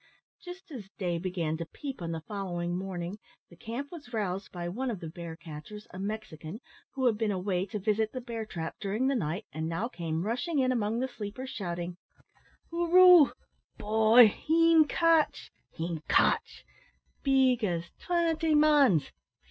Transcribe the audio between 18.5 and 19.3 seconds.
mans!